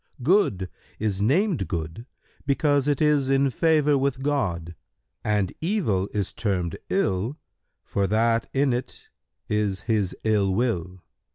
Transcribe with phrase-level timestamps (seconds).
[0.23, 2.07] Good is named good,
[2.47, 4.73] because it is in favour with God,
[5.23, 7.37] and evil is termed ill,
[7.83, 9.09] for that in it
[9.47, 11.03] is His ill will.